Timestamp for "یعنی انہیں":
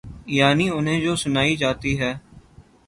0.27-1.01